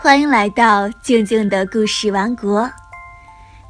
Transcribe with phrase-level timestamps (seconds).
[0.00, 2.70] 欢迎来到静静的故事王国。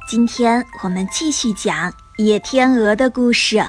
[0.07, 3.65] 今天我们继续讲野天鹅的故事。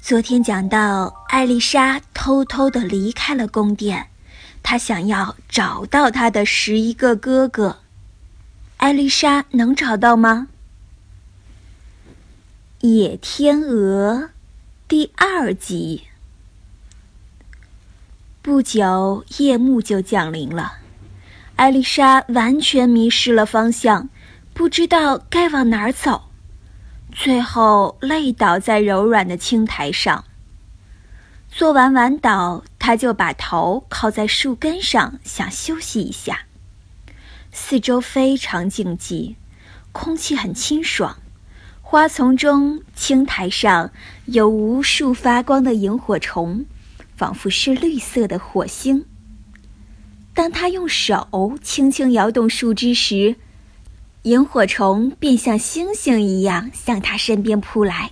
[0.00, 4.04] 昨天讲到，艾丽莎偷偷的离开了宫殿，
[4.62, 7.78] 她想要找到她的十一个哥哥。
[8.76, 10.46] 艾丽莎能找到吗？
[12.82, 14.30] 野天鹅
[14.86, 16.04] 第二集。
[18.46, 20.74] 不久，夜幕就降临了，
[21.56, 24.08] 艾丽莎完全迷失了方向，
[24.54, 26.26] 不知道该往哪儿走，
[27.10, 30.24] 最后累倒在柔软的青苔上。
[31.48, 36.42] 做完晚祷，她就把头靠在树根上，想休息一下。
[37.50, 39.34] 四周非常静寂，
[39.90, 41.16] 空气很清爽，
[41.82, 43.90] 花丛中、青苔上
[44.26, 46.64] 有无数发光的萤火虫。
[47.16, 49.06] 仿佛是绿色的火星。
[50.34, 53.36] 当他用手轻轻摇动树枝时，
[54.22, 58.10] 萤火虫便像星星一样向他身边扑来。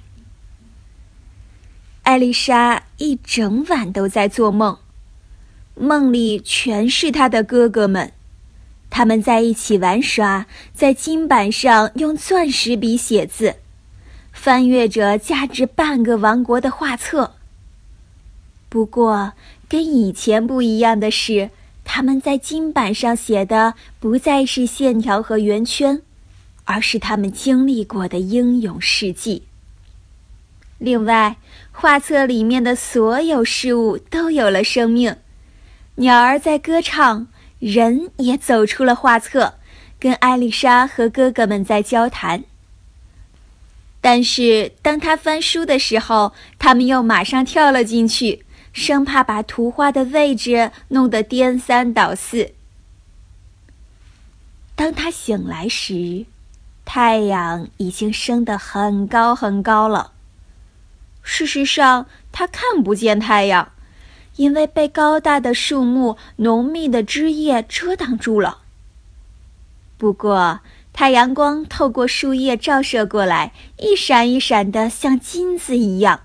[2.04, 4.78] 艾丽莎一整晚都在做梦，
[5.74, 8.12] 梦里全是他的哥哥们，
[8.88, 13.56] 他们在一起玩耍，在金板上用钻石笔写字，
[14.32, 17.34] 翻阅着价值半个王国的画册。
[18.74, 19.34] 不过，
[19.68, 21.50] 跟以前不一样的是，
[21.84, 26.02] 他们在金板上写的不再是线条和圆圈，
[26.64, 29.44] 而是他们经历过的英勇事迹。
[30.78, 31.36] 另外，
[31.70, 35.18] 画册里面的所有事物都有了生命，
[35.94, 37.28] 鸟儿在歌唱，
[37.60, 39.54] 人也走出了画册，
[40.00, 42.42] 跟艾丽莎和哥哥们在交谈。
[44.00, 48.43] 但是，当他翻书的时候，他们又马上跳了进去。
[48.74, 52.52] 生怕把图画的位置弄得颠三倒四。
[54.74, 56.26] 当他醒来时，
[56.84, 60.12] 太阳已经升得很高很高了。
[61.22, 63.70] 事实上，他看不见太阳，
[64.36, 68.58] 因为被高大的树木、浓密的枝叶遮挡住了。
[69.96, 70.60] 不过，
[70.92, 76.20] 太阳光透过树叶照射过来，一闪一闪的，像金子一样。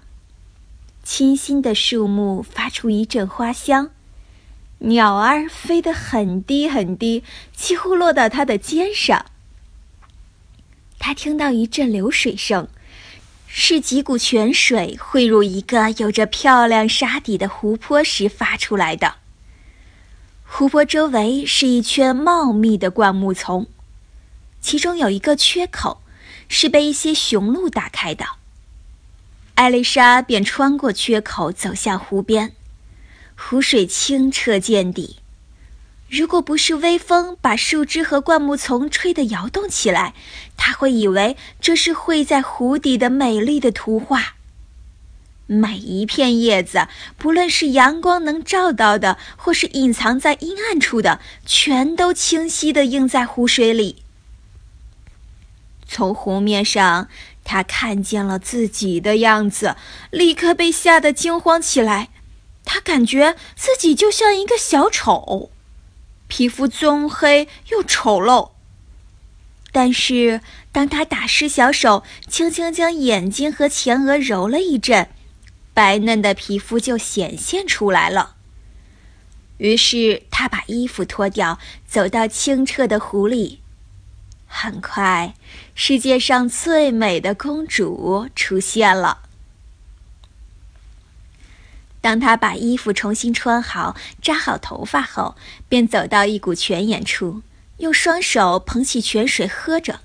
[1.12, 3.90] 清新的树木发出一阵花香，
[4.78, 9.26] 鸟儿飞得很低很低，几乎落到他的肩上。
[11.00, 12.68] 他听到一阵流水声，
[13.48, 19.16] 是几股泉水汇入一个有着漂亮沙底的湖泊时发出来的。
[20.46, 23.66] 湖泊周围是一圈茂密的灌木丛，
[24.62, 26.04] 其中有一个缺口，
[26.48, 28.39] 是被一些雄鹿打开的。
[29.60, 32.54] 艾丽莎便穿过缺口走向湖边，
[33.36, 35.18] 湖水清澈见底。
[36.08, 40.14] 如果不是微风把树枝和灌木丛吹得摇动起来，
[40.56, 44.36] 她会以为这是绘在湖底的美丽的图画。
[45.46, 46.88] 每一片叶子，
[47.18, 54.04] 不论是阳光能照到的，或是隐藏在阴暗处的，全都清晰地映在湖水里。
[55.86, 57.10] 从湖面上。
[57.52, 59.76] 他看见了自己的样子，
[60.12, 62.10] 立刻被吓得惊慌起来。
[62.64, 65.50] 他感觉自己就像一个小丑，
[66.28, 68.52] 皮肤棕黑又丑陋。
[69.72, 75.10] 但是，当他打湿小手，轻轻将眼睛和前额揉了一阵，
[75.74, 78.36] 白嫩的皮肤就显现出来了。
[79.58, 81.58] 于是，他把衣服脱掉，
[81.88, 83.62] 走到清澈的湖里。
[84.52, 85.36] 很快，
[85.76, 89.20] 世界上最美的公主出现了。
[92.02, 95.36] 当她把衣服重新穿好、扎好头发后，
[95.70, 97.44] 便走到一股泉眼处，
[97.78, 100.00] 用双手捧起泉水喝着。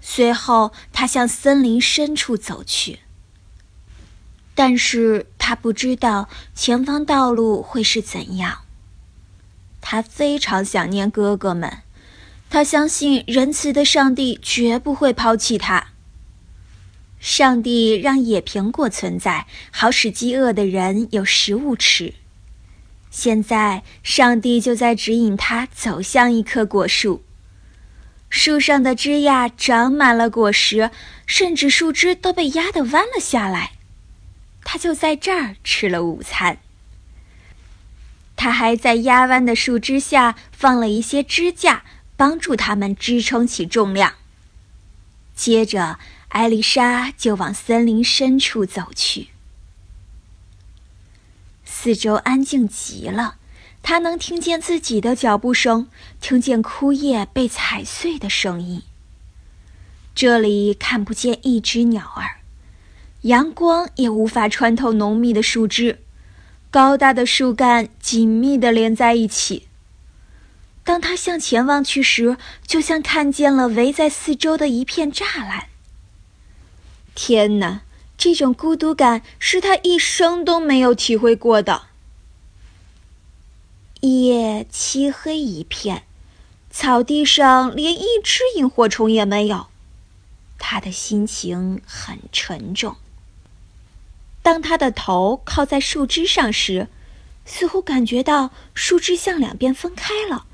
[0.00, 3.00] 随后，她向森林深处走去。
[4.54, 8.62] 但是她不知道前方道路会是怎样。
[9.80, 11.82] 她非常想念哥哥们。
[12.50, 15.88] 他相信仁慈的上帝绝不会抛弃他。
[17.20, 22.14] 上帝让野苹果存在，好使饥饿的人有食物吃。
[23.10, 27.24] 现在，上帝就在指引他走向一棵果树，
[28.30, 30.90] 树上的枝桠长满了果实，
[31.26, 33.72] 甚至树枝都被压得弯了下来。
[34.62, 36.58] 他就在这儿吃了午餐。
[38.36, 41.84] 他还在压弯的树枝下放了一些支架。
[42.18, 44.14] 帮助他们支撑起重量。
[45.36, 46.00] 接着，
[46.30, 49.28] 艾丽莎就往森林深处走去。
[51.64, 53.36] 四周安静极了，
[53.84, 55.88] 她能听见自己的脚步声，
[56.20, 58.82] 听见枯叶被踩碎的声音。
[60.12, 62.40] 这里看不见一只鸟儿，
[63.20, 66.00] 阳光也无法穿透浓密的树枝，
[66.72, 69.67] 高大的树干紧密地连在一起。
[70.88, 75.68] 当他向前望去时，就像看见了围在四周的一片栅栏。
[77.14, 77.82] 天哪，
[78.16, 81.88] 这种孤独感是他一生都没有体会过的。
[84.00, 86.04] 夜漆黑一片，
[86.70, 89.66] 草地上连一只萤火虫也没有。
[90.58, 92.96] 他的心情很沉重。
[94.42, 96.88] 当他的头靠在树枝上时，
[97.44, 100.46] 似乎感觉到树枝向两边分开了。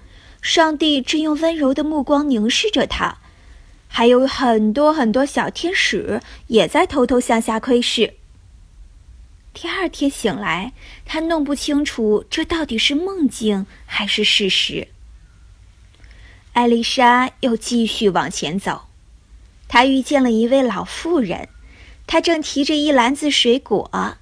[0.44, 3.16] 上帝正用温柔的目光凝视着他，
[3.88, 8.12] 还有很多很多小天使也在偷偷向下窥视。
[9.54, 10.74] 第二天醒来，
[11.06, 14.88] 他弄不清楚这到底是梦境还是事实。
[16.52, 18.82] 艾丽莎又继续往前走。
[19.66, 21.48] 他遇见了一位老妇人，
[22.06, 24.18] 她正提着一篮子水果。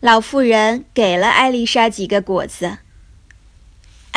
[0.00, 2.78] 老妇人给了艾丽莎几个果子。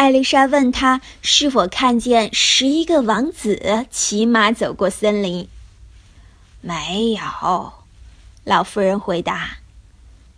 [0.01, 5.48] 艾丽莎问他是否看见十一个王子骑马走过森林。
[6.59, 7.74] 没有，
[8.44, 9.57] 老妇人回答。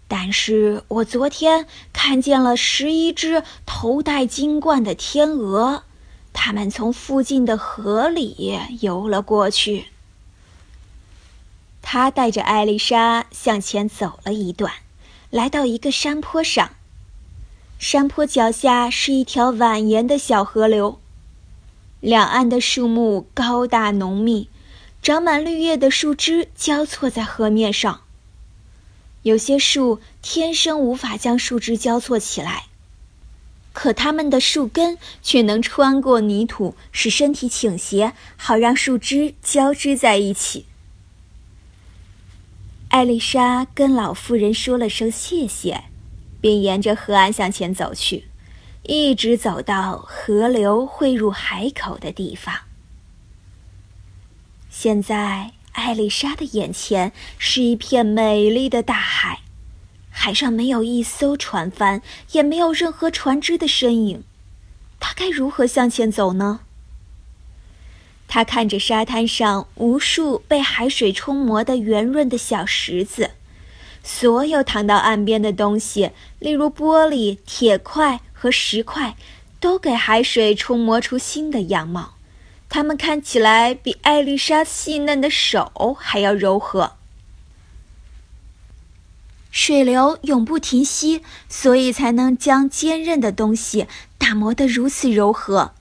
[0.09, 5.83] 但是我昨天看见了十一只头戴金冠的天鹅，
[6.33, 9.85] 它们从附近的河里游了过去。
[11.81, 14.73] 他带着艾丽莎向前走了一段，
[15.29, 16.71] 来到一个山坡上。
[17.79, 20.99] 山坡脚下是一条蜿蜒的小河流，
[21.99, 24.47] 两岸的树木高大浓密，
[25.01, 28.01] 长满绿叶的树枝交错在河面上。
[29.23, 32.65] 有些树天生无法将树枝交错起来，
[33.73, 40.65] 可它们的树根却能穿过泥土，使身体倾斜，好让树枝交织在一起。
[42.89, 45.85] 艾丽莎跟老妇人说了声谢谢，
[46.43, 48.27] 便沿着河岸向前走去，
[48.81, 52.53] 一直走到河流汇入海口的地方。
[54.69, 59.39] 现在，艾丽莎的眼前是一片美丽的大海，
[60.09, 62.01] 海上没有一艘船帆，
[62.33, 64.25] 也没有任何船只的身影。
[64.99, 66.59] 她该如何向前走呢？
[68.27, 73.31] 她看着沙滩上无数被海水冲磨的圆润的小石子，
[74.03, 79.15] 所有躺到岸边的东西，例如玻璃、铁块和石块，
[79.61, 82.15] 都给海水冲磨出新的样貌。
[82.67, 86.93] 它们看起来比艾丽莎细嫩的手还要柔和。
[89.51, 95.73] 水流永不停息，所以才能将坚韧的东西打磨得如此柔和。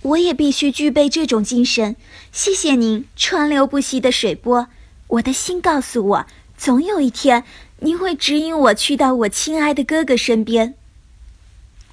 [0.00, 1.94] 我也必须具备这种精神。
[2.32, 4.68] 谢谢您，川流不息的水波。
[5.08, 6.26] 我的心告诉我，
[6.56, 7.44] 总有一天，
[7.80, 10.74] 您会指引我去到我亲爱的哥哥身边。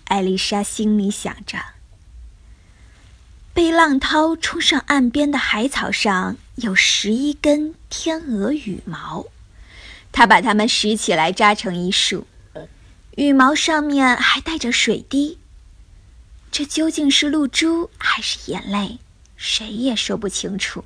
[0.06, 1.60] 艾丽莎心里想着。
[3.54, 9.28] 被浪涛冲上岸边的海草上有十一根天鹅羽毛，
[10.12, 12.26] 她把它们拾起来扎成一束，
[13.16, 15.38] 羽毛上面还带着水滴。
[16.52, 19.00] 这究竟是露珠还是眼泪？
[19.36, 20.84] 谁也说不清楚。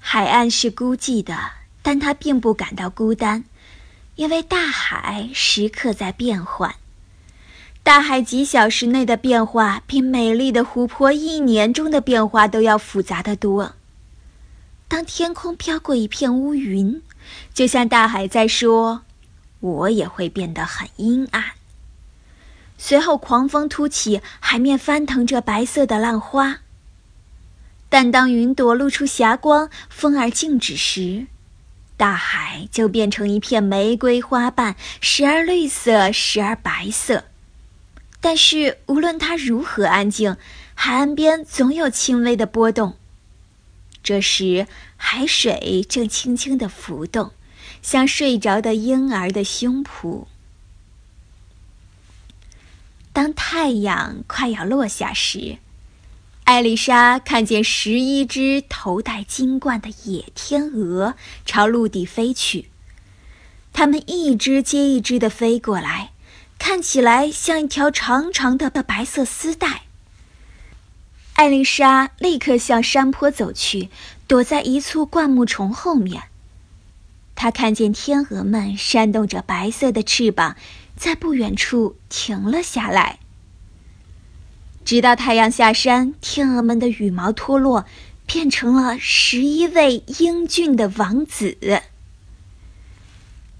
[0.00, 3.44] 海岸是孤寂的，但他并不感到孤单，
[4.16, 6.74] 因为大海时刻在变换。
[7.82, 13.74] 大海几小时内的变化，比美丽的湖泊一年中的变化都要复杂的多。
[14.88, 17.02] 当天空飘过一片乌云，
[17.54, 19.02] 就像大海在说
[19.60, 21.44] ：“我也会变得很阴暗。”
[22.76, 26.58] 随后，狂风突起，海面翻腾着白色的浪花。
[27.88, 31.26] 但当云朵露出霞光，风儿静止时，
[31.98, 37.24] 大海就变成一片玫瑰花瓣，时而绿色，时而白色。
[38.20, 40.36] 但是，无论它如何安静，
[40.74, 42.96] 海岸边总有轻微的波动。
[44.00, 47.32] 这时，海水正轻轻的浮动，
[47.82, 50.26] 像睡着的婴儿的胸脯。
[53.12, 55.58] 当太阳快要落下时，
[56.48, 61.14] 艾丽莎看见十一只头戴金冠的野天鹅
[61.44, 62.70] 朝陆地飞去。
[63.74, 66.12] 它们一只接一只的飞过来，
[66.58, 69.82] 看起来像一条长长的白色丝带。
[71.34, 73.90] 艾丽莎立刻向山坡走去，
[74.26, 76.22] 躲在一簇灌木丛后面。
[77.34, 80.56] 她看见天鹅们扇动着白色的翅膀。
[80.96, 83.18] 在不远处停了下来。
[84.88, 87.84] 直到太阳下山，天鹅们的羽毛脱落，
[88.24, 91.58] 变成了十一位英俊的王子。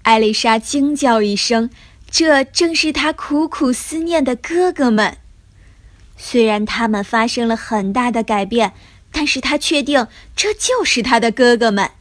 [0.01, 1.69] 艾丽莎惊叫一声，
[2.09, 5.17] 这正是她苦苦思念的哥哥们。
[6.17, 8.73] 虽然他们发生了很大的改变，
[9.11, 11.91] 但是她确定这就是她的哥哥们。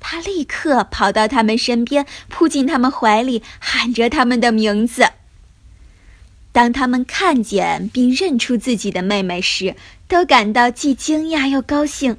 [0.00, 5.10] 她立刻跑到他们身边，扑进他们怀里，喊着他们的名字。
[6.52, 9.74] 当他们看见并认出自己的妹妹时，
[10.06, 12.18] 都感到既惊讶又高兴。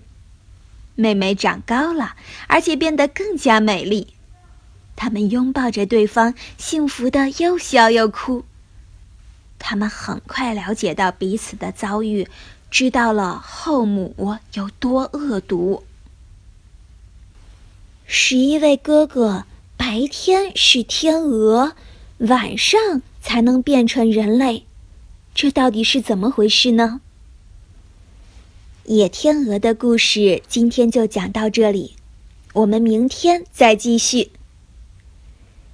[0.96, 2.16] 妹妹长高了，
[2.48, 4.08] 而且变得更加美丽。
[4.96, 8.44] 他们拥抱着对方，幸福的又笑又哭。
[9.60, 12.28] 他们很快了解到彼此的遭遇，
[12.70, 15.84] 知道了后母有多恶毒。
[18.06, 19.46] 十一位哥哥
[19.78, 21.74] 白天是天鹅，
[22.18, 23.02] 晚上。
[23.24, 24.66] 才能变成人类，
[25.34, 27.00] 这到底是怎么回事呢？
[28.84, 31.96] 野天鹅的故事今天就讲到这里，
[32.52, 34.32] 我们明天再继续。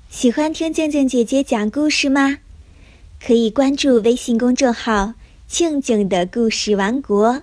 [0.10, 2.38] 喜欢听静静姐姐讲故事吗？
[3.20, 5.15] 可以关注微信公众号
[5.48, 7.41] “静静的故事王国”，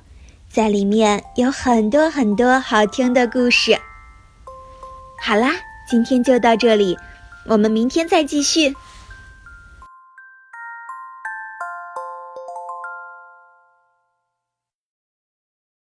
[0.49, 3.77] 在里面有很多很多好听的故事。
[5.21, 5.53] 好啦，
[5.91, 6.97] 今天就到这里，
[7.47, 8.75] 我们明天再继续。